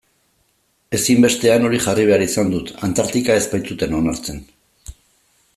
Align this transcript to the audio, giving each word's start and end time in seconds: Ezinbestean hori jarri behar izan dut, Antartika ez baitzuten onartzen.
Ezinbestean 0.97 1.67
hori 1.69 1.83
jarri 1.85 2.07
behar 2.11 2.25
izan 2.27 2.51
dut, 2.55 2.73
Antartika 2.91 3.39
ez 3.43 3.47
baitzuten 3.55 3.97
onartzen. 4.03 4.45